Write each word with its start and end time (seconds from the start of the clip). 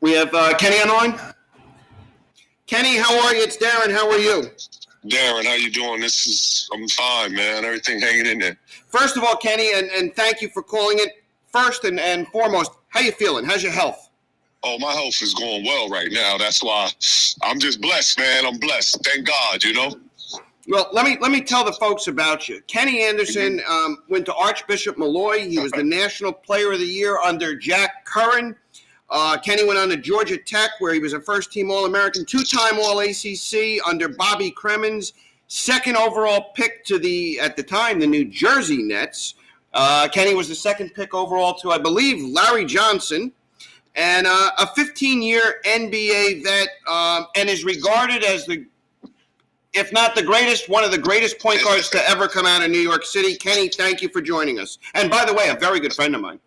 We 0.00 0.12
have 0.12 0.32
uh, 0.32 0.54
Kenny 0.56 0.80
on 0.80 0.88
the 0.88 0.94
line. 0.94 1.34
Kenny, 2.66 2.96
how 2.96 3.26
are 3.26 3.34
you? 3.34 3.42
It's 3.42 3.56
Darren. 3.56 3.90
How 3.90 4.10
are 4.10 4.18
you? 4.18 4.50
Darren, 5.06 5.44
how 5.44 5.54
you 5.54 5.70
doing? 5.70 6.00
This 6.00 6.26
is 6.26 6.68
I'm 6.72 6.86
fine, 6.88 7.34
man. 7.34 7.64
Everything 7.64 8.00
hanging 8.00 8.26
in 8.26 8.38
there. 8.38 8.58
First 8.88 9.16
of 9.16 9.24
all, 9.24 9.36
Kenny, 9.36 9.70
and, 9.74 9.88
and 9.90 10.14
thank 10.14 10.40
you 10.40 10.48
for 10.50 10.62
calling 10.62 10.98
it. 10.98 11.24
First 11.52 11.84
and, 11.84 11.98
and 11.98 12.28
foremost, 12.28 12.72
how 12.88 13.00
you 13.00 13.12
feeling? 13.12 13.44
How's 13.44 13.62
your 13.62 13.72
health? 13.72 14.10
Oh, 14.62 14.78
my 14.78 14.92
health 14.92 15.22
is 15.22 15.34
going 15.34 15.64
well 15.64 15.88
right 15.88 16.10
now. 16.10 16.36
That's 16.36 16.62
why 16.62 16.90
I'm 17.42 17.58
just 17.58 17.80
blessed, 17.80 18.18
man. 18.18 18.44
I'm 18.44 18.58
blessed. 18.58 19.04
Thank 19.04 19.26
God, 19.26 19.64
you 19.64 19.72
know. 19.72 19.94
Well, 20.68 20.90
let 20.92 21.06
me 21.06 21.16
let 21.20 21.30
me 21.30 21.40
tell 21.40 21.64
the 21.64 21.72
folks 21.72 22.08
about 22.08 22.46
you. 22.46 22.60
Kenny 22.66 23.02
Anderson 23.02 23.62
um, 23.66 23.98
went 24.10 24.26
to 24.26 24.34
Archbishop 24.34 24.98
Molloy. 24.98 25.48
He 25.48 25.58
was 25.58 25.72
the 25.72 25.82
National 25.82 26.32
Player 26.32 26.72
of 26.72 26.80
the 26.80 26.86
Year 26.86 27.18
under 27.18 27.54
Jack 27.56 28.04
Curran. 28.04 28.54
Uh, 29.10 29.38
Kenny 29.38 29.64
went 29.64 29.78
on 29.78 29.88
to 29.88 29.96
Georgia 29.96 30.36
Tech, 30.36 30.70
where 30.80 30.92
he 30.92 31.00
was 31.00 31.14
a 31.14 31.20
first-team 31.20 31.70
All-American, 31.70 32.24
two-time 32.24 32.78
All-ACC 32.78 33.80
under 33.86 34.08
Bobby 34.08 34.50
Cremins, 34.50 35.12
second 35.46 35.96
overall 35.96 36.52
pick 36.54 36.84
to 36.84 36.98
the 36.98 37.40
at 37.40 37.56
the 37.56 37.62
time 37.62 37.98
the 37.98 38.06
New 38.06 38.24
Jersey 38.26 38.82
Nets. 38.82 39.34
Uh, 39.72 40.08
Kenny 40.08 40.34
was 40.34 40.48
the 40.48 40.54
second 40.54 40.90
pick 40.94 41.14
overall 41.14 41.54
to, 41.54 41.70
I 41.70 41.78
believe, 41.78 42.22
Larry 42.22 42.64
Johnson, 42.66 43.32
and 43.94 44.26
uh, 44.26 44.50
a 44.58 44.66
15-year 44.66 45.60
NBA 45.66 46.44
vet, 46.44 46.68
um, 46.88 47.26
and 47.36 47.48
is 47.48 47.64
regarded 47.64 48.22
as 48.24 48.46
the 48.46 48.66
if 49.74 49.92
not 49.92 50.14
the 50.14 50.22
greatest, 50.22 50.68
one 50.68 50.82
of 50.82 50.90
the 50.90 50.98
greatest 50.98 51.38
point 51.38 51.62
guards 51.62 51.88
to 51.90 52.10
ever 52.10 52.26
come 52.26 52.46
out 52.46 52.64
of 52.64 52.70
New 52.70 52.80
York 52.80 53.04
City. 53.04 53.36
Kenny, 53.36 53.68
thank 53.68 54.00
you 54.02 54.08
for 54.08 54.20
joining 54.20 54.58
us. 54.58 54.78
And 54.94 55.10
by 55.10 55.24
the 55.24 55.34
way, 55.34 55.48
a 55.50 55.54
very 55.54 55.78
good 55.78 55.92
friend 55.92 56.14
of 56.14 56.20
mine. 56.22 56.40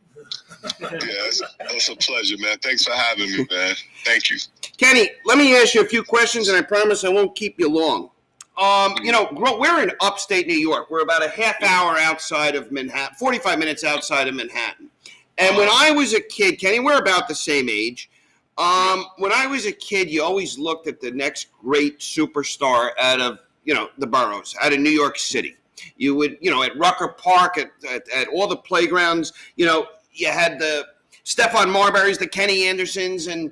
Yeah, 0.80 0.90
it's, 0.92 1.42
it's, 1.60 1.90
a 1.90 1.96
pleasure, 1.96 2.38
man. 2.40 2.58
Thanks 2.60 2.84
for 2.84 2.94
having 2.94 3.32
me, 3.32 3.46
man. 3.50 3.76
Thank 4.06 4.30
you. 4.30 4.38
Kenny, 4.78 5.10
let 5.26 5.38
me 5.38 5.56
ask 5.56 5.74
you 5.74 5.82
a 5.82 5.88
few 5.88 6.04
questions, 6.04 6.48
and 6.48 6.58
I 6.58 6.62
promise 6.62 7.04
I 7.04 7.10
won't 7.10 7.36
keep 7.36 7.60
you 7.60 7.70
long. 7.70 8.10
Um, 8.58 8.96
you 9.02 9.12
know, 9.12 9.30
we're 9.32 9.82
in 9.82 9.92
upstate 10.02 10.48
New 10.48 10.58
York. 10.58 10.90
We're 10.92 11.02
about 11.02 11.26
a 11.26 11.30
half 11.30 11.62
hour 11.64 11.98
outside 11.98 12.56
of 12.56 12.72
Manhattan, 12.72 13.16
45 13.16 13.58
minutes 13.58 13.84
outside 13.84 14.28
of 14.28 14.36
Manhattan. 14.36 14.90
And 15.38 15.58
when 15.58 15.70
I 15.72 15.92
was 15.92 16.14
a 16.14 16.22
kid, 16.22 16.60
Kenny, 16.60 16.80
we're 16.80 17.00
about 17.00 17.28
the 17.28 17.36
same 17.36 17.70
age. 17.70 18.10
Um, 18.58 19.06
when 19.18 19.32
I 19.32 19.48
was 19.48 19.66
a 19.66 19.72
kid, 19.72 20.10
you 20.10 20.22
always 20.22 20.60
looked 20.60 20.88
at 20.88 21.00
the 21.00 21.12
next 21.12 21.48
great 21.62 22.00
superstar 22.00 22.92
out 23.00 23.20
of, 23.20 23.40
you 23.64 23.74
know, 23.74 23.90
the 23.98 24.06
boroughs, 24.06 24.56
out 24.62 24.74
of 24.74 24.80
New 24.80 24.92
York 24.92 25.18
City. 25.18 25.56
You 25.98 26.14
would, 26.16 26.38
you 26.42 26.52
know, 26.52 26.62
at 26.62 26.78
Rucker 26.78 27.08
Park, 27.08 27.58
at, 27.58 27.72
at, 27.90 28.08
at 28.10 28.28
all 28.28 28.48
the 28.48 28.58
playgrounds, 28.58 29.34
you 29.56 29.66
know, 29.66 29.88
you 30.14 30.28
had 30.28 30.60
the 30.60 30.88
Stephon 31.26 31.74
Marburys, 31.74 32.18
the 32.18 32.28
Kenny 32.28 32.68
Andersons, 32.68 33.28
and 33.28 33.52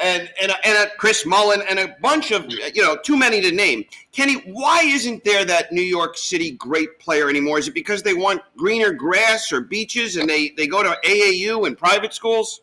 and 0.00 0.30
and 0.40 0.52
and 0.64 0.78
a 0.78 0.90
Chris 0.96 1.26
Mullin, 1.26 1.62
and 1.68 1.78
a 1.78 1.96
bunch 2.00 2.30
of 2.30 2.46
you 2.50 2.82
know 2.82 2.96
too 2.96 3.16
many 3.16 3.40
to 3.40 3.50
name. 3.50 3.84
Kenny, 4.12 4.34
why 4.46 4.82
isn't 4.84 5.24
there 5.24 5.44
that 5.44 5.72
New 5.72 5.82
York 5.82 6.16
City 6.16 6.52
great 6.52 6.98
player 6.98 7.28
anymore? 7.28 7.58
Is 7.58 7.68
it 7.68 7.74
because 7.74 8.02
they 8.02 8.14
want 8.14 8.40
greener 8.56 8.92
grass 8.92 9.52
or 9.52 9.60
beaches, 9.60 10.16
and 10.16 10.28
they 10.28 10.50
they 10.50 10.66
go 10.66 10.82
to 10.82 10.96
AAU 11.04 11.66
and 11.66 11.76
private 11.76 12.14
schools? 12.14 12.60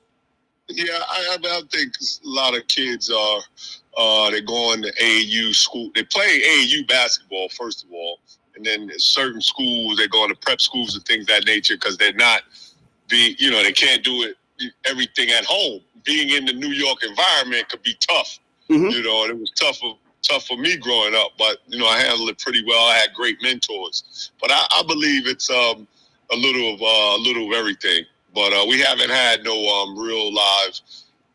Yeah, 0.68 1.00
I, 1.08 1.38
I 1.44 1.62
think 1.72 1.94
a 2.00 2.28
lot 2.28 2.58
of 2.58 2.68
kids 2.68 3.12
are 3.12 3.40
uh, 3.98 4.30
they're 4.32 4.42
going 4.42 4.82
to 4.82 4.92
AAU 4.94 5.54
school. 5.54 5.92
They 5.94 6.04
play 6.04 6.42
AAU 6.42 6.88
basketball 6.88 7.50
first 7.50 7.84
of 7.84 7.92
all, 7.92 8.20
and 8.56 8.66
then 8.66 8.90
certain 8.98 9.42
schools 9.42 9.98
they're 9.98 10.08
going 10.08 10.30
to 10.30 10.36
prep 10.36 10.62
schools 10.62 10.96
and 10.96 11.06
things 11.06 11.26
that 11.28 11.46
nature 11.46 11.76
because 11.76 11.98
they're 11.98 12.14
not 12.14 12.44
be 13.08 13.36
you 13.40 13.52
know 13.52 13.62
they 13.64 13.72
can't 13.72 14.04
do 14.04 14.24
it 14.24 14.38
everything 14.86 15.30
at 15.32 15.46
home. 15.46 15.82
Being 16.04 16.30
in 16.30 16.46
the 16.46 16.54
New 16.54 16.70
York 16.70 17.00
environment 17.04 17.68
could 17.70 17.84
be 17.84 17.96
tough. 18.08 18.40
Mm-hmm. 18.70 18.90
You 18.90 19.04
know, 19.04 19.24
and 19.24 19.32
it 19.32 19.40
was 19.40 19.52
tough 19.52 19.78
for 19.78 19.98
tough 20.22 20.48
for 20.48 20.58
me 20.58 20.78
growing 20.78 21.16
up, 21.16 21.32
but 21.38 21.58
you 21.68 21.80
know 21.80 21.88
I 21.88 22.00
handled 22.00 22.30
it 22.30 22.40
pretty 22.40 22.64
well. 22.66 22.84
I 22.86 22.96
had 22.96 23.14
great 23.14 23.38
mentors, 23.42 24.32
but 24.42 24.52
I, 24.52 24.66
I 24.72 24.84
believe 24.88 25.28
it's 25.28 25.50
um, 25.50 25.88
a 26.32 26.36
little 26.36 26.74
of 26.74 26.82
uh, 26.82 27.18
a 27.18 27.22
little 27.22 27.48
of 27.48 27.54
everything. 27.54 28.06
But 28.34 28.54
uh, 28.54 28.66
we 28.68 28.82
haven't 28.82 29.12
had 29.12 29.44
no 29.44 29.68
um, 29.68 29.98
real 29.98 30.34
live 30.34 30.82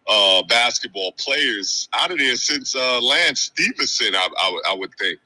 uh, 0.07 0.43
basketball 0.45 1.13
players 1.13 1.89
out 1.95 2.11
of 2.11 2.19
there 2.19 2.37
since 2.37 2.75
uh, 2.75 3.01
Lance 3.01 3.41
Stephenson. 3.41 4.15
I, 4.15 4.29
I, 4.37 4.61
I 4.71 4.75
would 4.75 4.95
think. 4.99 5.19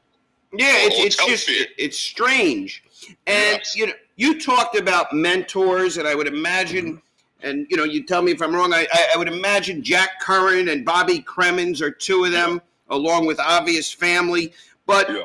Yeah, 0.52 0.72
it's, 0.72 1.18
it's 1.18 1.26
just 1.26 1.48
it, 1.48 1.70
it's 1.78 1.98
strange, 1.98 2.84
and 3.26 3.58
yes. 3.58 3.74
you 3.74 3.88
know 3.88 3.92
you 4.16 4.40
talked 4.40 4.76
about 4.78 5.12
mentors, 5.12 5.98
and 5.98 6.06
I 6.06 6.14
would 6.14 6.26
imagine. 6.26 7.00
And 7.42 7.66
you 7.68 7.76
know, 7.76 7.84
you 7.84 8.04
tell 8.04 8.22
me 8.22 8.32
if 8.32 8.40
I'm 8.40 8.54
wrong. 8.54 8.72
I, 8.72 8.86
I 9.14 9.18
would 9.18 9.28
imagine 9.28 9.82
Jack 9.82 10.20
Curran 10.20 10.68
and 10.68 10.84
Bobby 10.84 11.20
Cremins 11.20 11.82
are 11.82 11.90
two 11.90 12.24
of 12.24 12.32
them, 12.32 12.54
yeah. 12.90 12.96
along 12.96 13.26
with 13.26 13.38
obvious 13.38 13.92
family. 13.92 14.52
But 14.86 15.10
yeah. 15.10 15.24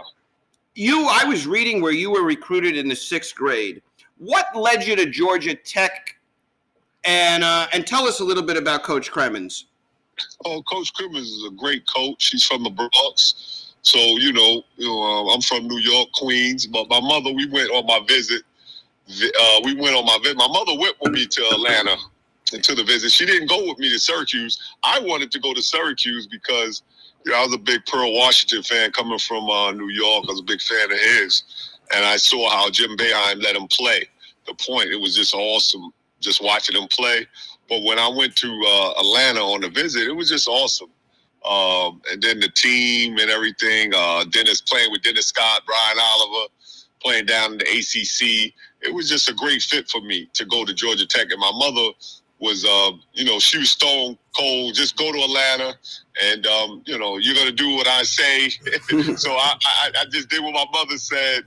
you, 0.75 1.07
I 1.09 1.23
was 1.25 1.47
reading 1.47 1.81
where 1.81 1.94
you 1.94 2.11
were 2.11 2.23
recruited 2.23 2.78
in 2.78 2.89
the 2.89 2.95
sixth 2.95 3.35
grade. 3.35 3.81
What 4.17 4.53
led 4.53 4.85
you 4.85 4.97
to 4.97 5.05
Georgia 5.05 5.55
Tech 5.55 6.19
and 7.05 7.44
uh, 7.44 7.67
and 7.73 7.85
tell 7.85 8.07
us 8.07 8.19
a 8.19 8.23
little 8.23 8.44
bit 8.44 8.57
about 8.57 8.83
Coach 8.83 9.11
Cremins. 9.11 9.66
Oh, 10.45 10.61
Coach 10.63 10.94
Cremins 10.94 11.22
is 11.22 11.45
a 11.47 11.55
great 11.55 11.83
coach. 11.88 12.29
He's 12.31 12.44
from 12.44 12.63
the 12.63 12.69
Bronx, 12.69 13.73
so 13.81 13.97
you 13.97 14.33
know, 14.33 14.63
you 14.75 14.88
know, 14.88 15.01
uh, 15.01 15.33
I'm 15.33 15.41
from 15.41 15.67
New 15.67 15.79
York, 15.79 16.09
Queens. 16.13 16.67
But 16.67 16.89
my 16.89 16.99
mother, 16.99 17.31
we 17.31 17.47
went 17.47 17.72
on 17.72 17.85
my 17.85 18.01
visit. 18.07 18.44
Uh, 19.09 19.62
we 19.64 19.75
went 19.75 19.96
on 19.96 20.06
my 20.06 20.18
visit. 20.22 20.38
My 20.38 20.47
mother 20.47 20.78
went 20.78 20.96
with 21.02 21.14
me 21.14 21.25
to 21.25 21.42
Atlanta 21.53 21.97
to 22.46 22.75
the 22.75 22.84
visit. 22.84 23.12
She 23.12 23.25
didn't 23.25 23.47
go 23.47 23.68
with 23.68 23.80
me 23.80 23.90
to 23.90 24.00
Syracuse. 24.00 24.59
I 24.84 25.00
wanted 25.00 25.31
to 25.31 25.40
go 25.40 25.53
to 25.53 25.62
Syracuse 25.62 26.28
because 26.28 26.84
you 27.25 27.31
know, 27.31 27.40
I 27.40 27.44
was 27.44 27.53
a 27.53 27.59
big 27.59 27.86
Pearl 27.86 28.14
Washington 28.14 28.64
fan 28.64 28.92
coming 28.92 29.20
from 29.20 29.50
uh, 29.50 29.72
New 29.72 29.90
York. 29.90 30.25
I 30.28 30.31
was 30.31 30.40
a 30.42 30.44
big 30.44 30.62
fan 30.62 30.92
of 30.92 31.00
his, 31.00 31.44
and 31.94 32.06
I 32.06 32.18
saw 32.18 32.50
how 32.50 32.70
Jim 32.70 32.96
Boeheim 32.96 33.42
let 33.44 33.56
him 33.56 33.68
play. 33.68 34.06
The 34.47 34.53
point, 34.53 34.90
it 34.90 35.00
was 35.00 35.16
just 35.16 35.34
awesome 35.34 35.91
just 36.20 36.44
watching 36.44 36.81
him 36.81 36.88
play. 36.90 37.26
But 37.70 37.84
when 37.84 38.00
I 38.00 38.08
went 38.08 38.36
to 38.38 38.47
uh, 38.47 39.00
Atlanta 39.00 39.41
on 39.41 39.62
the 39.62 39.70
visit, 39.70 40.08
it 40.08 40.16
was 40.16 40.30
just 40.30 40.47
awesome. 40.47 40.90
Um, 41.46 42.02
and 42.12 42.22
then 42.22 42.40
the 42.40 42.50
team 42.50 43.18
and 43.18 43.30
everything. 43.30 43.94
Uh, 43.96 44.26
Dennis 44.26 44.62
playing 44.62 44.91
with 44.91 45.02
Dennis 45.03 45.28
Scott, 45.28 45.62
Brian 45.66 45.97
Oliver, 46.00 46.52
playing 47.02 47.26
down 47.26 47.53
in 47.53 47.58
the 47.59 47.66
ACC. 47.66 48.53
It 48.81 48.94
was 48.94 49.09
just 49.09 49.29
a 49.29 49.34
great 49.34 49.62
fit 49.62 49.90
for 49.90 50.01
me 50.01 50.29
to 50.34 50.45
go 50.45 50.66
to 50.66 50.73
Georgia 50.73 51.06
Tech. 51.06 51.28
And 51.31 51.40
my 51.40 51.51
mother 51.53 51.90
was, 52.40 52.66
uh, 52.66 52.91
you 53.13 53.25
know, 53.25 53.40
she 53.40 53.57
was 53.57 53.72
stone 53.72 54.17
cold. 54.38 54.73
Just 54.73 54.97
go 54.97 55.12
to 55.12 55.17
Atlanta, 55.19 55.75
and 56.23 56.47
um, 56.47 56.81
you 56.85 56.97
know, 56.97 57.17
you're 57.17 57.35
gonna 57.35 57.51
do 57.51 57.75
what 57.75 57.88
I 57.88 58.03
say. 58.03 58.50
so 59.17 59.31
I, 59.34 59.56
I, 59.63 59.91
I, 60.01 60.06
just 60.09 60.29
did 60.29 60.41
what 60.44 60.53
my 60.53 60.66
mother 60.72 60.97
said, 60.97 61.44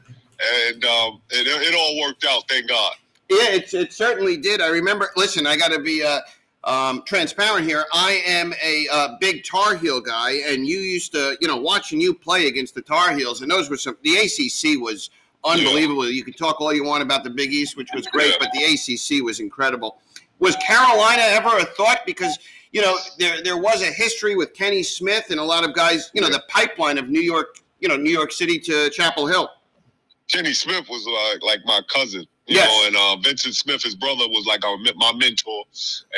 and 0.67 0.85
um, 0.85 1.21
it, 1.31 1.47
it 1.47 1.75
all 1.75 2.01
worked 2.07 2.25
out. 2.29 2.49
Thank 2.49 2.69
God. 2.69 2.95
Yeah, 3.31 3.49
it, 3.51 3.73
it 3.73 3.93
certainly 3.93 4.37
did. 4.37 4.61
I 4.61 4.69
remember. 4.69 5.11
Listen, 5.17 5.47
I 5.47 5.57
got 5.57 5.73
to 5.73 5.81
be 5.81 6.05
uh, 6.05 6.21
um, 6.65 7.03
transparent 7.07 7.67
here. 7.67 7.85
I 7.93 8.23
am 8.27 8.53
a 8.63 8.87
uh, 8.93 9.17
big 9.21 9.45
Tar 9.45 9.77
Heel 9.77 10.01
guy, 10.01 10.33
and 10.47 10.67
you 10.67 10.79
used 10.79 11.13
to, 11.13 11.37
you 11.41 11.49
know, 11.49 11.57
watching 11.57 12.01
you 12.01 12.15
play 12.15 12.47
against 12.47 12.75
the 12.75 12.83
Tar 12.83 13.13
Heels, 13.13 13.41
and 13.43 13.51
those 13.51 13.71
were 13.71 13.77
some. 13.77 13.97
The 14.03 14.17
ACC 14.17 14.81
was 14.81 15.11
unbelievable. 15.45 16.05
Yeah. 16.05 16.13
You 16.13 16.25
could 16.25 16.37
talk 16.37 16.61
all 16.61 16.73
you 16.73 16.85
want 16.85 17.03
about 17.03 17.25
the 17.25 17.31
Big 17.31 17.53
East, 17.53 17.77
which 17.77 17.91
was 17.95 18.07
great, 18.07 18.35
but 18.39 18.49
the 18.53 18.65
ACC 18.65 19.25
was 19.25 19.41
incredible. 19.41 20.01
Was 20.39 20.57
Carolina 20.57 21.23
ever 21.23 21.57
a 21.59 21.65
thought? 21.65 22.01
Because 22.07 22.39
you 22.73 22.83
know 22.83 22.97
there 23.19 23.43
there 23.43 23.57
was 23.57 23.83
a 23.83 23.93
history 23.93 24.35
with 24.35 24.55
Kenny 24.55 24.83
Smith 24.83 25.27
and 25.31 25.39
a 25.39 25.45
lot 25.45 25.65
of 25.65 25.75
guys. 25.75 26.11
You 26.15 26.21
know 26.21 26.31
the 26.31 26.43
pipeline 26.49 26.99
of 26.99 27.09
New 27.09 27.21
York, 27.21 27.59
you 27.81 27.89
know 27.89 27.97
New 27.97 28.11
York 28.11 28.33
City 28.33 28.59
to 28.61 28.91
Chapel 28.91 29.27
Hill. 29.27 29.49
Kenny 30.29 30.55
Smith 30.55 30.89
was 30.89 31.07
uh, 31.07 31.47
like 31.47 31.61
my 31.65 31.81
cousin. 31.93 32.27
You 32.47 32.57
yes. 32.57 32.69
know, 32.69 32.87
and 32.89 32.97
uh, 32.97 33.23
Vincent 33.23 33.55
Smith, 33.55 33.85
his 33.85 33.95
brother, 33.95 34.27
was 34.29 34.47
like 34.47 34.65
our, 34.65 34.77
my 34.97 35.13
mentor, 35.17 35.63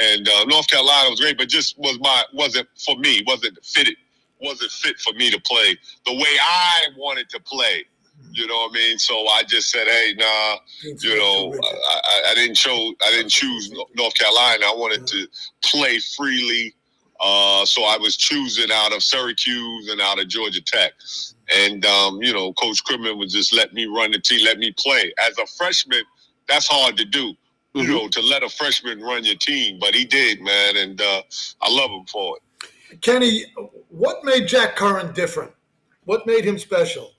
and 0.01 0.27
uh, 0.27 0.45
North 0.45 0.69
Carolina 0.69 1.11
was 1.11 1.21
great, 1.21 1.37
but 1.37 1.49
just 1.49 1.79
was 1.79 1.99
my 2.01 2.23
wasn't 2.33 2.67
for 2.79 2.97
me, 2.97 3.23
wasn't 3.27 3.63
fitted, 3.63 3.97
wasn't 4.41 4.71
fit 4.71 4.99
for 5.01 5.13
me 5.13 5.31
to 5.31 5.41
play 5.43 5.77
the 6.07 6.15
way 6.15 6.39
I 6.43 6.87
wanted 6.97 7.29
to 7.31 7.41
play. 7.41 7.85
You 8.33 8.47
know 8.47 8.55
what 8.55 8.73
I 8.73 8.75
mean? 8.75 8.99
So 8.99 9.27
I 9.29 9.43
just 9.47 9.71
said, 9.71 9.87
hey, 9.87 10.15
nah, 10.17 10.57
you 10.83 11.19
know, 11.19 11.55
I, 11.63 12.23
I, 12.31 12.35
didn't 12.35 12.57
show, 12.57 12.93
I 13.05 13.11
didn't 13.11 13.31
choose 13.31 13.71
North 13.95 14.15
Carolina. 14.15 14.67
I 14.67 14.75
wanted 14.75 15.07
to 15.07 15.27
play 15.65 15.99
freely. 15.99 16.75
Uh, 17.21 17.65
so 17.65 17.85
I 17.85 17.97
was 17.97 18.17
choosing 18.17 18.71
out 18.73 18.93
of 18.93 19.03
Syracuse 19.03 19.89
and 19.89 20.01
out 20.01 20.21
of 20.21 20.29
Georgia 20.29 20.61
Tech. 20.61 20.93
And, 21.55 21.87
um, 21.87 22.21
you 22.23 22.33
know, 22.33 22.53
Coach 22.55 22.85
Cremins 22.85 23.17
would 23.19 23.31
just 23.31 23.53
let 23.53 23.73
me 23.73 23.87
run 23.87 24.11
the 24.11 24.19
team, 24.19 24.45
let 24.45 24.59
me 24.59 24.75
play. 24.77 25.13
As 25.25 25.39
a 25.39 25.47
freshman, 25.47 26.03
that's 26.49 26.67
hard 26.67 26.97
to 26.97 27.05
do. 27.05 27.35
Mm-hmm. 27.75 27.81
You 27.81 27.89
know, 27.89 28.09
to 28.09 28.21
let 28.21 28.43
a 28.43 28.49
freshman 28.49 29.01
run 29.01 29.25
your 29.25 29.35
team, 29.35 29.79
but 29.81 29.95
he 29.95 30.05
did, 30.05 30.41
man, 30.41 30.77
and 30.77 31.01
uh, 31.01 31.23
I 31.61 31.71
love 31.71 31.91
him 31.91 32.05
for 32.07 32.37
it. 32.37 33.01
Kenny, 33.01 33.47
what 33.89 34.25
made 34.25 34.47
Jack 34.47 34.77
Curran 34.77 35.13
different? 35.13 35.51
What 36.05 36.27
made 36.27 36.45
him 36.45 36.59
special? 36.59 37.14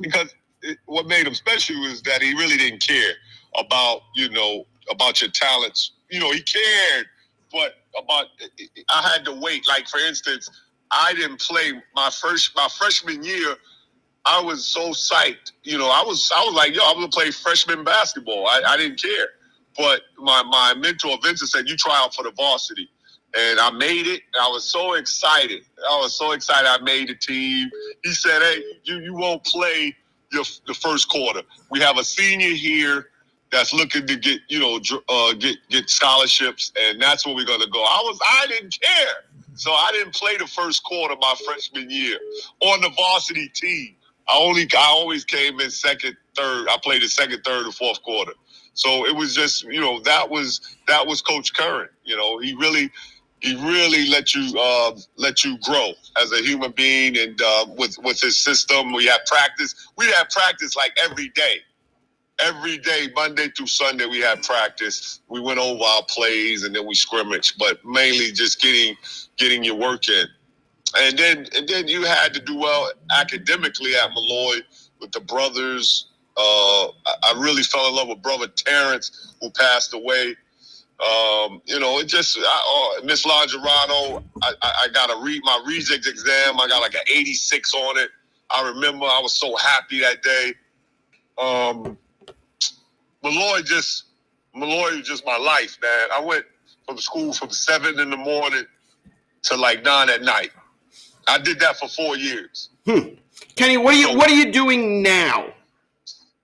Because 0.00 0.34
it, 0.62 0.78
what 0.86 1.06
made 1.06 1.26
him 1.26 1.34
special 1.34 1.76
is 1.86 2.02
that 2.02 2.22
he 2.22 2.34
really 2.34 2.56
didn't 2.58 2.82
care 2.82 3.12
about 3.58 4.02
you 4.14 4.30
know 4.30 4.66
about 4.90 5.20
your 5.22 5.30
talents. 5.30 5.92
You 6.10 6.20
know, 6.20 6.32
he 6.32 6.42
cared, 6.42 7.06
but 7.52 7.74
about 8.02 8.26
I 8.90 9.02
had 9.08 9.24
to 9.26 9.32
wait. 9.40 9.66
Like 9.68 9.88
for 9.88 9.98
instance, 10.00 10.48
I 10.90 11.14
didn't 11.14 11.40
play 11.40 11.72
my 11.94 12.10
first 12.10 12.52
my 12.56 12.68
freshman 12.78 13.22
year. 13.24 13.56
I 14.26 14.42
was 14.42 14.66
so 14.66 14.90
psyched. 14.90 15.52
You 15.64 15.78
know, 15.78 15.88
I 15.90 16.02
was 16.06 16.30
I 16.34 16.44
was 16.44 16.54
like, 16.54 16.74
yo, 16.74 16.82
I'm 16.86 16.96
gonna 16.96 17.08
play 17.08 17.30
freshman 17.30 17.84
basketball. 17.84 18.46
I, 18.48 18.62
I 18.66 18.76
didn't 18.76 19.00
care. 19.02 19.28
But 19.76 20.02
my 20.18 20.42
my 20.44 20.74
mentor 20.78 21.18
Vincent 21.22 21.50
said, 21.50 21.68
you 21.68 21.76
try 21.76 21.96
out 22.02 22.14
for 22.14 22.24
the 22.24 22.32
varsity. 22.32 22.88
And 23.38 23.60
I 23.60 23.70
made 23.70 24.06
it. 24.06 24.22
I 24.40 24.48
was 24.48 24.64
so 24.64 24.94
excited. 24.94 25.62
I 25.88 25.96
was 25.98 26.16
so 26.16 26.32
excited 26.32 26.66
I 26.68 26.82
made 26.82 27.08
the 27.08 27.14
team. 27.14 27.70
He 28.02 28.12
said, 28.12 28.42
Hey, 28.42 28.62
you, 28.84 28.98
you 28.98 29.14
won't 29.14 29.44
play 29.44 29.94
your, 30.32 30.44
the 30.66 30.74
first 30.74 31.08
quarter. 31.08 31.42
We 31.70 31.80
have 31.80 31.98
a 31.98 32.04
senior 32.04 32.54
here 32.54 33.10
that's 33.52 33.72
looking 33.72 34.06
to 34.06 34.16
get, 34.16 34.40
you 34.48 34.60
know, 34.60 34.80
uh, 35.08 35.32
get 35.34 35.56
get 35.68 35.90
scholarships, 35.90 36.72
and 36.80 37.00
that's 37.00 37.26
where 37.26 37.34
we're 37.34 37.46
gonna 37.46 37.66
go. 37.66 37.82
I 37.82 38.02
was 38.04 38.18
I 38.24 38.46
didn't 38.48 38.78
care. 38.80 39.24
So 39.54 39.72
I 39.72 39.90
didn't 39.92 40.14
play 40.14 40.36
the 40.36 40.46
first 40.46 40.84
quarter 40.84 41.14
my 41.20 41.34
freshman 41.44 41.90
year 41.90 42.18
on 42.60 42.80
the 42.80 42.90
varsity 42.90 43.48
team. 43.48 43.96
I 44.28 44.38
only 44.38 44.68
I 44.76 44.86
always 44.86 45.24
came 45.24 45.58
in 45.60 45.70
second, 45.70 46.16
third. 46.36 46.68
I 46.68 46.76
played 46.82 47.02
the 47.02 47.08
second, 47.08 47.42
third, 47.44 47.64
and 47.64 47.74
fourth 47.74 48.02
quarter. 48.02 48.32
So 48.74 49.06
it 49.06 49.14
was 49.14 49.34
just 49.34 49.64
you 49.64 49.80
know 49.80 50.00
that 50.00 50.30
was 50.30 50.60
that 50.86 51.06
was 51.06 51.20
Coach 51.20 51.52
Curran. 51.54 51.88
You 52.04 52.16
know 52.16 52.38
he 52.38 52.54
really 52.54 52.90
he 53.40 53.54
really 53.56 54.08
let 54.08 54.34
you 54.34 54.58
uh, 54.58 54.92
let 55.16 55.44
you 55.44 55.58
grow 55.58 55.92
as 56.22 56.32
a 56.32 56.42
human 56.42 56.72
being 56.72 57.16
and 57.16 57.40
uh, 57.42 57.66
with 57.76 57.96
with 58.04 58.20
his 58.20 58.38
system. 58.38 58.92
We 58.92 59.06
had 59.06 59.20
practice. 59.26 59.88
We 59.96 60.06
had 60.06 60.28
practice 60.30 60.76
like 60.76 60.96
every 61.02 61.28
day. 61.30 61.56
Every 62.42 62.78
day, 62.78 63.08
Monday 63.14 63.48
through 63.48 63.66
Sunday, 63.66 64.06
we 64.06 64.20
had 64.20 64.42
practice. 64.42 65.20
We 65.28 65.40
went 65.40 65.58
over 65.58 65.84
our 65.84 66.02
plays 66.08 66.64
and 66.64 66.74
then 66.74 66.86
we 66.86 66.94
scrimmaged, 66.94 67.58
but 67.58 67.84
mainly 67.84 68.32
just 68.32 68.62
getting 68.62 68.96
getting 69.36 69.62
your 69.62 69.74
work 69.74 70.08
in. 70.08 70.26
And 70.98 71.18
then 71.18 71.46
and 71.56 71.68
then 71.68 71.86
you 71.88 72.04
had 72.04 72.32
to 72.34 72.40
do 72.40 72.56
well 72.56 72.90
academically 73.10 73.94
at 73.94 74.10
Molloy 74.12 74.60
with 75.00 75.12
the 75.12 75.20
brothers. 75.20 76.06
Uh, 76.36 76.88
I 77.06 77.34
really 77.36 77.62
fell 77.62 77.88
in 77.88 77.94
love 77.94 78.08
with 78.08 78.22
brother 78.22 78.48
Terrence, 78.48 79.34
who 79.40 79.50
passed 79.50 79.92
away. 79.94 80.36
Um, 81.00 81.62
you 81.64 81.80
know, 81.80 81.98
it 81.98 82.08
just 82.08 82.38
oh, 82.40 83.00
Miss 83.04 83.24
Longerano. 83.24 84.22
I, 84.42 84.52
I, 84.60 84.72
I 84.84 84.88
got 84.92 85.06
to 85.06 85.22
read 85.22 85.40
my 85.44 85.62
Regents 85.66 86.06
exam. 86.06 86.60
I 86.60 86.68
got 86.68 86.80
like 86.80 86.94
an 86.94 87.00
86 87.10 87.74
on 87.74 87.98
it. 87.98 88.10
I 88.50 88.68
remember 88.68 89.06
I 89.06 89.20
was 89.22 89.34
so 89.34 89.56
happy 89.56 90.00
that 90.00 90.22
day. 90.22 90.54
Um, 91.38 91.96
Molloy 93.22 93.62
just 93.62 94.04
Molloy 94.54 94.96
was 94.96 95.06
just 95.06 95.24
my 95.24 95.36
life, 95.36 95.78
man. 95.80 96.08
I 96.14 96.20
went 96.20 96.44
from 96.86 96.98
school 96.98 97.32
from 97.32 97.50
seven 97.50 97.98
in 97.98 98.10
the 98.10 98.16
morning 98.16 98.64
to 99.42 99.56
like 99.56 99.84
nine 99.84 100.10
at 100.10 100.22
night. 100.22 100.50
I 101.26 101.38
did 101.38 101.60
that 101.60 101.78
for 101.78 101.88
four 101.88 102.16
years. 102.16 102.70
Hmm. 102.86 103.14
Kenny, 103.56 103.76
what 103.76 103.94
are 103.94 103.98
you 103.98 104.08
so, 104.08 104.14
what 104.16 104.30
are 104.30 104.34
you 104.34 104.52
doing 104.52 105.02
now? 105.02 105.52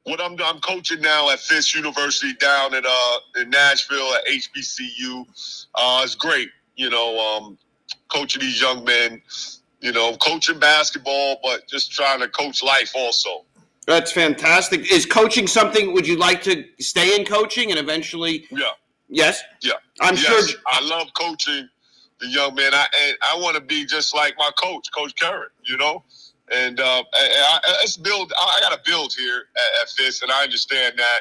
What 0.07 0.21
I'm 0.21 0.37
I'm 0.41 0.61
coaching 0.61 1.01
now 1.01 1.31
at 1.31 1.41
Fisk 1.41 1.75
University 1.75 2.33
down 2.35 2.75
at 2.75 2.87
uh 2.87 3.19
in 3.41 3.51
Nashville 3.51 4.15
at 4.15 4.25
HBCU. 4.27 5.27
Uh, 5.75 6.01
it's 6.05 6.15
great, 6.15 6.49
you 6.77 6.91
know, 6.91 7.19
um, 7.19 7.59
coaching 8.07 8.41
these 8.41 8.61
young 8.61 8.85
men. 8.85 9.21
You 9.81 9.93
know, 9.93 10.17
coaching 10.17 10.59
basketball, 10.59 11.39
but 11.43 11.67
just 11.69 11.93
trying 11.93 12.21
to 12.21 12.29
coach 12.29 12.63
life 12.63 12.93
also. 12.97 13.45
That's 13.87 14.11
fantastic. 14.11 14.91
Is 14.91 15.07
coaching 15.07 15.47
something? 15.47 15.93
Would 15.93 16.07
you 16.07 16.17
like 16.17 16.43
to 16.45 16.65
stay 16.79 17.15
in 17.15 17.25
coaching 17.25 17.71
and 17.71 17.79
eventually? 17.79 18.47
Yeah. 18.51 18.71
Yes. 19.09 19.43
Yeah. 19.61 19.73
I'm 20.01 20.15
yes. 20.15 20.51
sure. 20.51 20.61
I 20.67 20.85
love 20.85 21.09
coaching 21.15 21.69
the 22.21 22.29
young 22.29 22.55
men. 22.55 22.73
I 22.75 22.87
and 23.07 23.17
I 23.23 23.37
want 23.39 23.57
to 23.57 23.61
be 23.61 23.85
just 23.85 24.15
like 24.15 24.35
my 24.39 24.51
coach, 24.57 24.89
Coach 24.97 25.15
Curran. 25.21 25.49
You 25.65 25.77
know, 25.77 26.05
and 26.53 26.81
uh, 26.81 27.03
I, 27.13 27.61
I, 27.65 27.73
let's 27.81 27.97
build. 27.97 28.33
I, 28.39 28.61
got 28.61 28.73
to 28.73 28.91
build 28.91 29.15
here 29.17 29.45
at, 29.57 30.01
at 30.01 30.23
and 30.23 30.31
I 30.31 30.45
understand 30.45 30.95
that. 30.99 31.21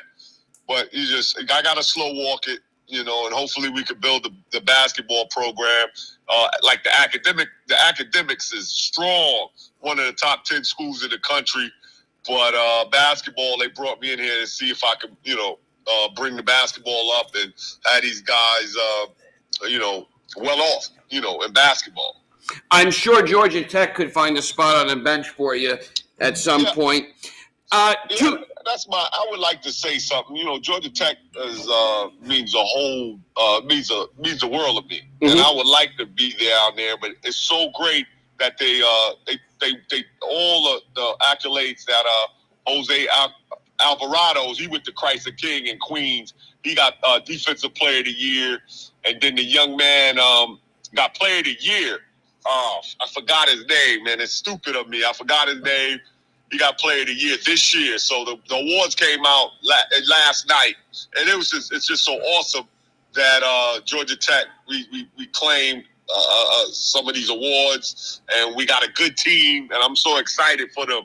But 0.68 0.94
you 0.94 1.06
just, 1.06 1.40
I 1.40 1.62
got 1.62 1.78
to 1.78 1.84
slow 1.84 2.12
walk 2.14 2.48
it, 2.48 2.60
you 2.88 3.04
know, 3.04 3.26
and 3.26 3.36
hopefully 3.36 3.70
we 3.70 3.84
could 3.84 4.02
build 4.02 4.24
the, 4.24 4.32
the 4.52 4.62
basketball 4.62 5.28
program. 5.28 5.88
Uh, 6.28 6.48
like 6.64 6.84
the 6.84 7.00
academic, 7.00 7.48
the 7.68 7.82
academics 7.84 8.52
is 8.52 8.72
strong. 8.72 9.50
One 9.80 10.00
of 10.00 10.06
the 10.08 10.14
top 10.14 10.44
ten 10.46 10.64
schools 10.64 11.04
in 11.04 11.12
the 11.12 11.20
country. 11.20 11.72
But 12.28 12.56
uh, 12.56 12.86
basketball, 12.90 13.58
they 13.60 13.68
brought 13.68 14.02
me 14.02 14.12
in 14.12 14.20
here 14.20 14.42
to 14.42 14.48
see 14.48 14.70
if 14.70 14.84
I 14.84 14.96
could, 14.96 15.16
you 15.24 15.36
know, 15.36 15.60
uh, 15.92 16.10
bring 16.16 16.36
the 16.36 16.44
basketball 16.44 17.12
up 17.14 17.28
and 17.36 17.54
had 17.86 18.02
these 18.02 18.22
guys, 18.22 18.76
uh, 18.76 19.68
you 19.68 19.78
know, 19.78 20.08
well 20.38 20.60
off, 20.60 20.90
you 21.10 21.22
know, 21.22 21.42
in 21.42 21.54
basketball. 21.54 22.25
I'm 22.72 22.92
sure 22.92 23.26
Georgia 23.26 23.64
Tech 23.64 23.96
could 23.96 24.12
find 24.12 24.38
a 24.38 24.42
spot 24.42 24.76
on 24.76 24.88
the 24.88 25.04
bench 25.04 25.30
for 25.30 25.56
you 25.56 25.78
at 26.20 26.38
some 26.38 26.62
yeah. 26.62 26.74
point. 26.74 27.06
Uh, 27.72 27.96
yeah, 28.10 28.36
that's 28.66 28.88
my. 28.88 28.98
I 28.98 29.28
would 29.30 29.40
like 29.40 29.62
to 29.64 29.72
say 29.72 29.98
something. 29.98 30.36
You 30.36 30.46
know, 30.46 30.60
Georgia 30.60 30.90
Tech 30.90 31.18
is, 31.46 31.68
uh, 31.70 32.10
means 32.22 32.54
a 32.54 32.64
whole 32.64 33.20
uh, 33.38 33.62
means 33.66 33.92
a 33.92 34.06
means 34.18 34.44
a 34.44 34.48
world 34.48 34.78
of 34.78 34.90
me, 34.90 35.02
mm-hmm. 35.22 35.32
and 35.32 35.40
I 35.40 35.52
would 35.52 35.68
like 35.68 35.98
to 35.98 36.06
be 36.06 36.32
down 36.34 36.76
there. 36.76 36.96
But 36.98 37.12
it's 37.24 37.38
so 37.38 37.72
great 37.74 38.06
that 38.40 38.58
they 38.58 38.82
uh, 38.82 39.14
they 39.26 39.40
they 39.60 39.78
they 39.90 40.06
all 40.22 40.64
the, 40.64 40.82
the 40.96 41.16
accolades 41.24 41.86
that 41.86 42.04
uh, 42.06 42.28
Jose 42.68 43.08
Al- 43.08 43.36
Alvarado's. 43.80 44.60
He 44.60 44.68
went 44.68 44.86
to 44.86 44.92
Christ 44.92 45.26
the 45.26 45.32
King 45.32 45.68
in 45.68 45.78
Queens. 45.80 46.34
He 46.64 46.76
got 46.76 46.96
uh, 47.04 47.20
Defensive 47.20 47.74
Player 47.74 48.00
of 48.00 48.06
the 48.06 48.12
Year, 48.12 48.60
and 49.04 49.20
then 49.22 49.36
the 49.36 49.44
young 49.44 49.76
man 49.76 50.20
um, 50.20 50.60
got 50.94 51.14
Player 51.16 51.40
of 51.40 51.46
the 51.46 51.58
Year 51.60 52.00
oh, 52.46 52.82
I 53.02 53.08
forgot 53.14 53.50
his 53.50 53.66
name, 53.66 54.04
man. 54.04 54.22
It's 54.22 54.34
stupid 54.34 54.76
of 54.76 54.88
me. 54.88 55.04
I 55.04 55.14
forgot 55.14 55.48
his 55.48 55.62
name. 55.62 56.00
He 56.52 56.58
got 56.58 56.78
Player 56.78 57.02
of 57.02 57.08
the 57.08 57.14
Year 57.14 57.38
this 57.46 57.74
year. 57.74 57.98
So 57.98 58.24
the, 58.24 58.38
the 58.48 58.56
awards 58.56 58.96
came 58.96 59.20
out 59.26 59.52
la- 59.64 60.00
last 60.10 60.48
night, 60.48 60.76
and 61.18 61.28
it 61.28 61.36
was 61.36 61.50
just 61.50 61.74
it's 61.74 61.88
just 61.88 62.06
so 62.06 62.14
awesome 62.14 62.68
that 63.14 63.42
uh, 63.44 63.82
Georgia 63.82 64.16
Tech 64.16 64.46
we 64.70 64.88
we, 64.92 65.10
we 65.18 65.28
claimed 65.28 65.84
uh, 66.10 66.14
uh, 66.14 66.46
uh 66.64 66.72
some 66.72 67.08
of 67.10 67.16
these 67.16 67.30
awards, 67.30 68.22
and 68.36 68.56
we 68.56 68.66
got 68.66 68.84
a 68.88 68.92
good 68.92 69.18
team, 69.18 69.70
and 69.74 69.84
I'm 69.84 69.96
so 69.96 70.18
excited 70.18 70.72
for 70.72 70.86
them. 70.86 71.04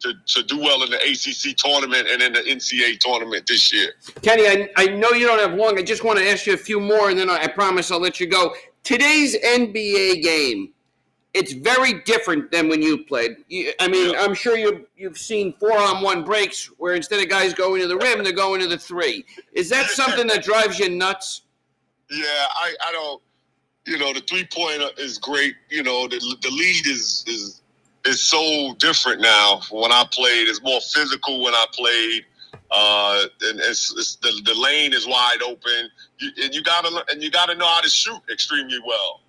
To, 0.00 0.12
to 0.26 0.42
do 0.42 0.58
well 0.58 0.82
in 0.82 0.90
the 0.90 0.96
ACC 0.96 1.56
tournament 1.56 2.08
and 2.10 2.20
in 2.20 2.32
the 2.32 2.40
NCAA 2.40 2.98
tournament 2.98 3.46
this 3.46 3.72
year. 3.72 3.92
Kenny, 4.20 4.48
I, 4.48 4.68
I 4.76 4.86
know 4.86 5.10
you 5.10 5.28
don't 5.28 5.38
have 5.38 5.56
long. 5.56 5.78
I 5.78 5.82
just 5.84 6.02
want 6.02 6.18
to 6.18 6.28
ask 6.28 6.44
you 6.44 6.54
a 6.54 6.56
few 6.56 6.80
more, 6.80 7.10
and 7.10 7.16
then 7.16 7.30
I, 7.30 7.42
I 7.42 7.46
promise 7.46 7.92
I'll 7.92 8.00
let 8.00 8.18
you 8.18 8.26
go 8.26 8.52
today's 8.84 9.36
NBA 9.36 10.22
game, 10.22 10.71
it's 11.34 11.52
very 11.52 11.94
different 12.02 12.50
than 12.50 12.68
when 12.68 12.82
you 12.82 13.04
played. 13.04 13.36
I 13.80 13.88
mean, 13.88 14.14
I'm 14.16 14.34
sure 14.34 14.56
you 14.56 14.86
you've 14.96 15.18
seen 15.18 15.54
four 15.54 15.78
on 15.78 16.02
one 16.02 16.24
breaks 16.24 16.66
where 16.78 16.94
instead 16.94 17.22
of 17.22 17.28
guys 17.28 17.54
going 17.54 17.80
to 17.80 17.88
the 17.88 17.96
rim, 17.96 18.22
they're 18.22 18.32
going 18.32 18.60
to 18.60 18.66
the 18.66 18.78
three. 18.78 19.24
Is 19.52 19.70
that 19.70 19.90
something 19.90 20.26
that 20.26 20.44
drives 20.44 20.78
you 20.78 20.90
nuts? 20.90 21.42
Yeah, 22.10 22.24
I, 22.26 22.74
I 22.86 22.92
don't. 22.92 23.22
You 23.86 23.98
know, 23.98 24.12
the 24.12 24.20
three 24.20 24.46
pointer 24.52 24.88
is 24.98 25.18
great. 25.18 25.54
You 25.70 25.82
know, 25.82 26.06
the 26.06 26.18
the 26.42 26.50
lead 26.50 26.86
is 26.86 27.24
is 27.26 27.62
is 28.04 28.20
so 28.20 28.74
different 28.78 29.22
now. 29.22 29.62
When 29.70 29.90
I 29.90 30.04
played, 30.10 30.48
it's 30.48 30.62
more 30.62 30.80
physical. 30.80 31.42
When 31.42 31.54
I 31.54 31.64
played, 31.72 32.26
uh, 32.70 33.24
and 33.42 33.60
it's, 33.60 33.92
it's 33.96 34.16
the, 34.16 34.30
the 34.44 34.58
lane 34.60 34.92
is 34.92 35.06
wide 35.06 35.42
open. 35.44 35.90
You, 36.18 36.30
and 36.42 36.54
you 36.54 36.62
gotta 36.62 37.04
and 37.10 37.22
you 37.22 37.30
gotta 37.30 37.54
know 37.54 37.66
how 37.66 37.80
to 37.80 37.88
shoot 37.88 38.20
extremely 38.30 38.78
well. 38.86 39.20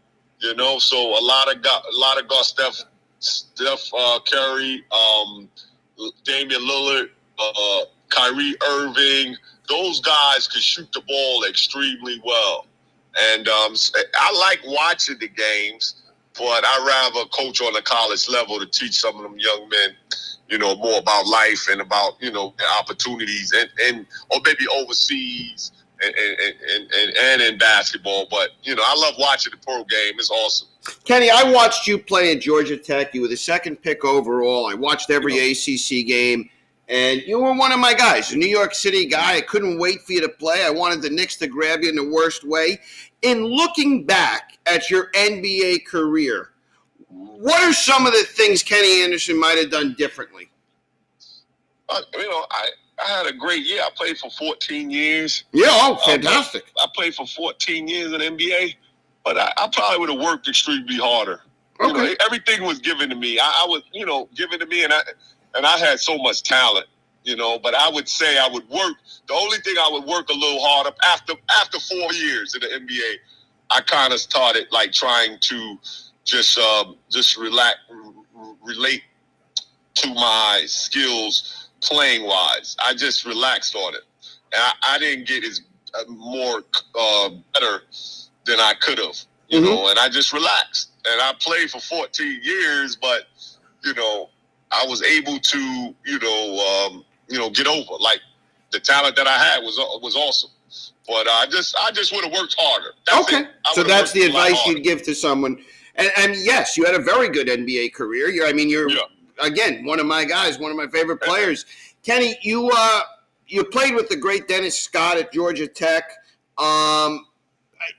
You 0.44 0.54
know, 0.56 0.78
so 0.78 0.98
a 0.98 1.24
lot 1.24 1.56
of 1.56 1.62
got 1.62 1.86
a 1.86 1.98
lot 1.98 2.22
of 2.22 2.28
guys, 2.28 2.50
Steph, 2.50 2.84
Steph 3.20 3.90
uh, 3.98 4.20
Curry, 4.30 4.84
um, 4.92 5.50
Damian 6.26 6.62
Lillard, 6.62 7.12
uh, 7.40 7.86
Kyrie 8.10 8.54
Irving. 8.68 9.38
Those 9.70 10.02
guys 10.02 10.50
can 10.50 10.62
shoot 10.62 10.92
the 10.92 11.00
ball 11.08 11.46
extremely 11.46 12.22
well, 12.26 12.68
and 13.18 13.48
um, 13.48 13.74
I 14.16 14.38
like 14.38 14.60
watching 14.66 15.18
the 15.18 15.30
games. 15.30 16.02
But 16.38 16.66
I 16.66 16.84
rather 16.86 17.30
coach 17.30 17.62
on 17.62 17.76
a 17.78 17.82
college 17.82 18.28
level 18.28 18.60
to 18.60 18.66
teach 18.66 19.00
some 19.00 19.16
of 19.16 19.22
them 19.22 19.38
young 19.38 19.70
men 19.70 19.96
you 20.50 20.58
know, 20.58 20.76
more 20.76 21.00
about 21.00 21.26
life 21.26 21.68
and 21.72 21.82
about, 21.82 22.14
you 22.20 22.32
know, 22.32 22.54
opportunities 22.80 23.54
and, 23.54 23.70
and 23.86 24.06
or 24.30 24.40
maybe 24.46 24.66
overseas 24.76 25.72
and, 26.02 26.14
and, 26.16 26.92
and, 26.96 27.18
and, 27.18 27.42
in 27.42 27.58
basketball. 27.58 28.28
But, 28.30 28.52
you 28.64 28.76
know, 28.76 28.84
I 28.86 28.96
love 28.96 29.16
watching 29.18 29.52
the 29.52 29.58
pro 29.58 29.84
game. 29.84 30.16
It's 30.16 30.30
awesome. 30.30 30.68
Kenny, 31.06 31.30
I 31.30 31.44
watched 31.52 31.88
you 31.88 31.98
play 31.98 32.34
at 32.34 32.42
Georgia 32.42 32.78
Tech. 32.78 33.14
You 33.14 33.22
were 33.22 33.28
the 33.28 33.38
second 33.38 33.78
pick 33.78 34.04
overall. 34.04 34.70
I 34.70 34.74
watched 34.74 35.10
every 35.10 35.52
ACC 35.52 36.06
game, 36.06 36.50
and 36.90 37.22
you 37.22 37.40
were 37.40 37.54
one 37.54 37.72
of 37.72 37.80
my 37.80 37.94
guys, 37.94 38.34
a 38.34 38.38
New 38.38 38.48
York 38.48 38.76
City 38.76 39.06
guy. 39.06 39.38
I 39.38 39.42
couldn't 39.42 39.80
wait 39.80 40.02
for 40.02 40.14
you 40.14 40.22
to 40.22 40.30
play. 40.30 40.66
I 40.66 40.70
wanted 40.70 41.02
the 41.02 41.10
Knicks 41.10 41.38
to 41.38 41.48
grab 41.48 41.82
you 41.82 41.90
in 41.90 41.96
the 41.96 42.10
worst 42.10 42.44
way. 42.44 42.80
In 43.22 43.46
looking 43.46 44.06
back 44.06 44.58
at 44.66 44.90
your 44.90 45.10
NBA 45.12 45.86
career, 45.86 46.50
what 47.08 47.64
are 47.64 47.74
some 47.74 48.06
of 48.06 48.14
the 48.14 48.24
things 48.24 48.64
Kenny 48.64 49.04
Anderson 49.04 49.40
might 49.40 49.58
have 49.58 49.72
done 49.72 49.96
differently? 49.98 50.50
Uh, 51.88 52.02
you 52.14 52.30
know, 52.30 52.46
I, 52.50 52.70
I 53.04 53.08
had 53.18 53.26
a 53.28 53.34
great 53.34 53.66
year. 53.66 53.82
I 53.82 53.90
played 53.96 54.18
for 54.18 54.30
14 54.32 54.90
years. 54.90 55.44
Yeah, 55.52 55.66
oh, 55.70 55.96
fantastic. 56.06 56.64
I 56.78 56.88
played, 56.96 57.12
I 57.12 57.12
played 57.12 57.16
for 57.16 57.28
14 57.28 57.88
years 57.88 58.14
in 58.14 58.22
NBA. 58.22 58.76
but 59.26 59.38
I, 59.38 59.52
I 59.58 59.70
probably 59.72 60.00
would 60.00 60.10
have 60.10 60.20
worked 60.20 60.48
extremely 60.48 60.98
harder. 60.98 61.42
You 61.80 61.88
know, 61.94 62.00
Okay. 62.04 62.16
everything 62.26 62.64
was 62.64 62.80
given 62.80 63.10
to 63.10 63.16
me. 63.16 63.40
I, 63.40 63.64
I 63.64 63.66
was, 63.68 63.82
you 63.94 64.06
know, 64.06 64.30
given 64.36 64.60
to 64.60 64.66
me, 64.68 64.84
and 64.84 64.94
I 64.94 65.02
and 65.56 65.66
I 65.66 65.78
had 65.78 66.00
so 66.00 66.18
much 66.18 66.44
talent, 66.44 66.86
you 67.24 67.36
know. 67.36 67.58
But 67.60 67.74
I 67.76 67.90
would 67.90 68.08
say 68.08 68.38
I 68.38 68.48
would 68.48 68.68
work. 68.70 68.94
The 69.28 69.34
only 69.34 69.58
thing 69.60 69.76
I 69.80 69.90
would 69.92 70.04
work 70.06 70.30
a 70.30 70.34
little 70.34 70.62
harder 70.62 70.92
after 71.04 71.34
after 71.60 71.80
four 71.80 72.14
years 72.14 72.54
in 72.56 72.62
the 72.62 72.68
NBA, 72.68 73.16
I 73.72 73.82
kind 73.82 74.14
of 74.14 74.20
started 74.20 74.68
like 74.72 74.92
trying 74.94 75.38
to 75.40 75.78
just 76.26 76.58
um, 76.60 76.96
just 77.12 77.38
relax, 77.38 77.78
r- 77.90 78.54
relate 78.64 79.02
to 79.96 80.14
my 80.14 80.64
skills 80.68 81.70
playing 81.84 82.26
wise. 82.26 82.76
I 82.84 82.94
just 82.94 83.26
relaxed 83.26 83.76
on 83.76 83.94
it, 83.94 84.02
and 84.54 84.62
I, 84.62 84.96
I 84.96 85.00
didn't 85.00 85.28
get 85.28 85.44
as 85.44 85.62
uh, 85.94 86.04
more 86.10 86.64
uh, 87.00 87.30
better 87.54 87.84
than 88.46 88.60
I 88.60 88.74
could 88.82 88.98
have, 89.00 89.18
you 89.50 89.60
Mhm. 89.60 89.66
know. 89.66 89.90
And 89.90 90.00
I 90.00 90.10
just 90.10 90.34
relaxed, 90.34 90.90
and 91.10 91.22
I 91.22 91.34
played 91.40 91.70
for 91.72 91.80
14 91.80 92.40
years, 92.44 92.96
but 92.96 93.24
you 93.84 93.94
know, 93.94 94.30
I 94.72 94.86
was 94.88 95.02
able 95.04 95.38
to, 95.40 95.96
you 96.06 96.20
know, 96.20 96.88
um, 96.88 97.06
you 97.28 97.38
know, 97.38 97.50
get 97.50 97.68
over 97.68 97.94
like 98.00 98.22
the 98.72 98.80
talent 98.80 99.16
that 99.18 99.28
I 99.28 99.38
had 99.38 99.60
was 99.64 99.78
uh, 99.78 100.00
was 100.02 100.16
awesome. 100.16 100.50
But 101.08 101.28
I 101.28 101.46
just 101.52 101.76
I 101.78 101.92
just 101.92 102.14
would 102.14 102.24
have 102.24 102.34
worked 102.34 102.56
harder. 102.58 102.94
That's 103.06 103.20
Okay. 103.34 103.48
So 103.74 103.84
that's 103.84 104.14
the 104.14 104.24
advice 104.24 104.66
you'd 104.66 104.84
give 104.84 105.04
to 105.04 105.14
someone. 105.14 105.64
And, 105.96 106.10
and 106.18 106.36
yes, 106.38 106.76
you 106.76 106.86
had 106.86 106.96
a 106.96 107.00
very 107.04 107.30
good 107.30 107.48
NBA 107.48 107.94
career. 107.94 108.30
You're, 108.30 108.48
I 108.48 108.54
mean, 108.54 108.68
you're 108.70 108.90
Yeah. 108.90 109.02
Again 109.40 109.86
one 109.86 110.00
of 110.00 110.06
my 110.06 110.26
guys, 110.26 110.60
one 110.60 110.72
of 110.72 110.78
my 110.78 110.88
favorite 110.88 111.22
players. 111.22 111.66
Kenny, 112.04 112.38
you 112.42 112.70
uh, 112.74 113.02
you 113.48 113.64
played 113.64 113.96
with 113.96 114.10
the 114.10 114.16
great 114.16 114.48
Dennis 114.48 114.80
Scott 114.80 115.18
at 115.18 115.32
Georgia 115.32 115.68
Tech. 115.68 116.04
Um, 116.58 117.26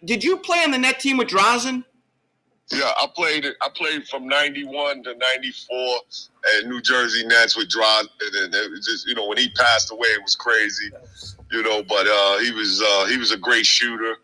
did 0.05 0.23
you 0.23 0.37
play 0.39 0.63
on 0.65 0.71
the 0.71 0.79
net 0.79 1.01
team 1.01 1.17
with 1.17 1.29
Drazen? 1.29 1.85
Yeah, 2.73 2.91
I 2.97 3.07
played. 3.15 3.47
I 3.61 3.69
played 3.75 4.09
from 4.09 4.27
'91 4.27 5.03
to 5.05 5.15
'94 5.15 5.99
at 6.57 6.67
New 6.67 6.81
Jersey 6.81 7.27
Nets 7.27 7.57
with 7.57 7.69
Drazen, 7.69 8.09
and 8.43 8.55
it 8.55 8.71
was 8.71 8.87
just 8.87 9.07
you 9.07 9.15
know 9.15 9.27
when 9.27 9.39
he 9.39 9.51
passed 9.51 9.93
away, 9.93 10.09
it 10.09 10.23
was 10.23 10.35
crazy, 10.35 10.91
you 11.53 11.63
know. 11.63 11.83
But 11.83 12.07
uh, 12.09 12.39
he 12.39 12.53
was 12.53 12.83
uh, 12.83 13.07
he 13.07 13.19
was 13.19 13.33
a 13.33 13.37
great 13.37 13.67
shooter. 13.67 14.17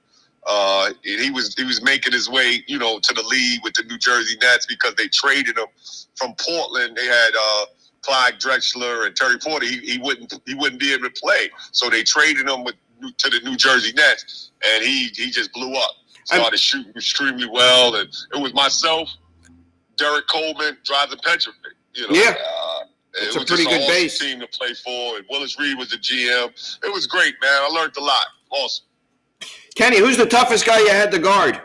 Uh, 0.46 0.86
and 1.04 1.20
he 1.20 1.30
was 1.30 1.54
he 1.54 1.64
was 1.64 1.82
making 1.82 2.12
his 2.12 2.28
way, 2.30 2.64
you 2.66 2.78
know, 2.78 2.98
to 2.98 3.14
the 3.14 3.22
league 3.22 3.60
with 3.62 3.74
the 3.74 3.82
New 3.84 3.98
Jersey 3.98 4.36
Nets 4.40 4.66
because 4.66 4.94
they 4.96 5.06
traded 5.08 5.58
him 5.58 5.66
from 6.16 6.34
Portland. 6.38 6.96
They 6.96 7.06
had 7.06 7.30
uh, 7.38 7.66
Clyde 8.02 8.40
Drexler 8.40 9.06
and 9.06 9.14
Terry 9.14 9.38
Porter. 9.38 9.66
He, 9.66 9.78
he 9.78 9.98
wouldn't 9.98 10.32
he 10.46 10.54
wouldn't 10.54 10.80
be 10.80 10.92
able 10.94 11.04
to 11.10 11.20
play, 11.20 11.50
so 11.72 11.90
they 11.90 12.02
traded 12.02 12.48
him 12.48 12.64
with 12.64 12.74
to 13.18 13.30
the 13.30 13.40
New 13.44 13.56
Jersey 13.56 13.92
Nets, 13.94 14.50
and 14.74 14.82
he 14.84 15.08
he 15.14 15.30
just 15.30 15.52
blew 15.52 15.74
up. 15.74 15.90
I'm- 16.30 16.40
Started 16.40 16.60
shooting 16.60 16.92
extremely 16.96 17.48
well, 17.48 17.94
and 17.96 18.08
it 18.34 18.40
was 18.40 18.54
myself, 18.54 19.08
Derrick 19.96 20.26
Coleman, 20.28 20.76
Drazen 20.84 21.20
Petrovic. 21.22 21.74
You 21.94 22.08
know, 22.08 22.14
Yeah. 22.14 22.34
uh, 22.36 22.80
It's 23.14 23.34
it 23.36 23.40
was 23.40 23.42
a 23.42 23.46
pretty 23.46 23.64
good 23.64 23.80
awesome 23.82 23.92
base. 23.94 24.18
team 24.18 24.40
to 24.40 24.46
play 24.46 24.72
for, 24.74 25.16
and 25.16 25.24
Willis 25.30 25.58
Reed 25.58 25.76
was 25.78 25.90
the 25.90 25.96
GM. 25.96 26.48
It 26.84 26.92
was 26.92 27.06
great, 27.06 27.34
man. 27.42 27.62
I 27.62 27.68
learned 27.68 27.96
a 27.96 28.00
lot. 28.00 28.26
Awesome. 28.50 28.84
Kenny, 29.74 29.98
who's 29.98 30.16
the 30.16 30.26
toughest 30.26 30.66
guy 30.66 30.78
you 30.80 30.88
had 30.88 31.10
to 31.12 31.18
guard? 31.18 31.60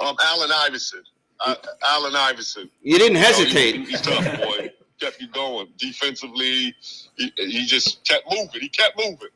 Um, 0.00 0.16
Allen 0.24 0.50
Iverson. 0.52 1.02
Uh, 1.40 1.54
Allen 1.88 2.14
Iverson. 2.16 2.70
You 2.82 2.98
didn't 2.98 3.16
You 3.16 3.22
know, 3.22 3.28
he- 3.28 3.34
hesitate. 3.44 3.88
he's 3.88 4.00
tough, 4.00 4.38
boy. 4.40 4.70
kept 5.00 5.20
you 5.20 5.28
going. 5.28 5.68
Defensively, 5.76 6.74
he, 7.16 7.32
he 7.36 7.66
just 7.66 8.04
kept 8.04 8.24
moving. 8.32 8.60
He 8.60 8.68
kept 8.68 8.96
moving. 8.98 9.28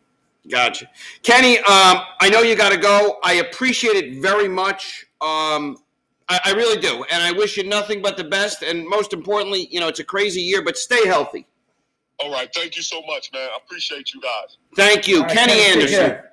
Gotcha. 0.49 0.88
Kenny, 1.23 1.59
um, 1.59 2.00
I 2.21 2.31
know 2.31 2.40
you 2.43 2.55
got 2.57 2.71
to 2.71 2.78
go. 2.78 3.19
I 3.23 3.35
appreciate 3.35 3.97
it 3.97 4.23
very 4.23 4.49
much. 4.49 5.05
Um, 5.21 5.76
I, 6.31 6.40
I 6.47 6.52
really 6.52 6.81
do. 6.81 7.05
And 7.11 7.23
I 7.23 7.33
wish 7.33 7.57
you 7.57 7.64
nothing 7.64 8.00
but 8.00 8.17
the 8.17 8.25
best. 8.25 8.62
And 8.62 8.87
most 8.87 9.12
importantly, 9.12 9.69
you 9.71 9.81
know, 9.81 9.88
it's 9.88 9.99
a 10.00 10.05
crazy 10.05 10.40
year, 10.40 10.62
but 10.62 10.78
stay 10.78 11.07
healthy. 11.07 11.47
All 12.21 12.33
right. 12.33 12.49
Thank 12.55 12.76
you 12.76 12.83
so 12.83 13.02
much, 13.07 13.31
man. 13.33 13.49
I 13.52 13.59
appreciate 13.62 14.14
you 14.14 14.21
guys. 14.21 14.57
Thank 14.76 15.07
you. 15.07 15.19
All 15.19 15.23
right, 15.25 15.33
Kenny 15.37 15.52
Kenny, 15.55 15.73
Anderson. 15.73 15.99
care. 15.99 16.27